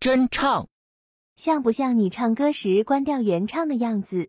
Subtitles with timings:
[0.00, 0.68] 真唱，
[1.34, 4.28] 像不像你唱歌时关掉原唱的样子？